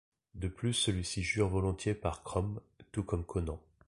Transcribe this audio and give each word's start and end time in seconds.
De 0.33 0.47
plus 0.47 0.73
celui-ci 0.73 1.21
jure 1.21 1.47
volontiers 1.47 1.93
par 1.93 2.23
Crom, 2.23 2.59
tout 2.91 3.03
comme 3.03 3.23
Conan. 3.23 3.59